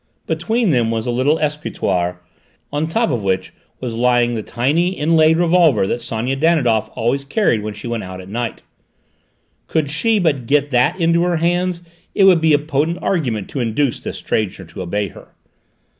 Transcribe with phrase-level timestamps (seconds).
[0.25, 2.19] Between them was a little escritoire,
[2.73, 7.23] on the top of which was lying the tiny inlaid revolver that Sonia Danidoff always
[7.23, 8.63] carried when she went out at night.
[9.67, 11.83] Could she but get that into her hands
[12.15, 15.35] it would be a potent argument to induce this stranger to obey her.